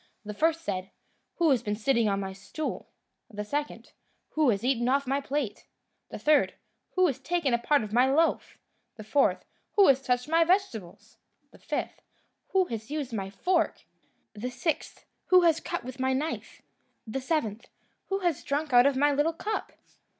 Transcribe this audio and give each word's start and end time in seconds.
The 0.25 0.33
first 0.33 0.61
said, 0.61 0.89
"Who 1.35 1.51
has 1.51 1.61
been 1.61 1.75
sitting 1.75 2.09
on 2.09 2.19
my 2.19 2.33
stool?" 2.33 2.89
The 3.29 3.45
second, 3.45 3.91
"Who 4.31 4.49
has 4.49 4.63
eaten 4.65 4.89
off 4.89 5.05
my 5.05 5.21
plate?" 5.21 5.67
The 6.09 6.17
third, 6.17 6.55
"Who 6.95 7.05
has 7.05 7.19
taken 7.19 7.55
part 7.59 7.83
of 7.83 7.93
my 7.93 8.09
loaf?" 8.11 8.57
The 8.95 9.03
fourth, 9.03 9.45
"Who 9.75 9.87
has 9.89 10.01
touched 10.01 10.27
my 10.27 10.43
vegetables?" 10.43 11.17
The 11.51 11.59
fifth, 11.59 12.01
"Who 12.47 12.65
has 12.65 12.89
used 12.89 13.13
my 13.13 13.29
fork?" 13.29 13.85
The 14.33 14.49
sixth, 14.49 15.05
"Who 15.27 15.41
has 15.41 15.59
cut 15.59 15.83
with 15.83 15.99
my 15.99 16.13
knife?" 16.13 16.63
The 17.05 17.21
seventh, 17.21 17.69
"Who 18.07 18.21
has 18.21 18.41
drunk 18.43 18.73
out 18.73 18.87
of 18.87 18.97
my 18.97 19.11
little 19.13 19.33
cup?" 19.33 19.71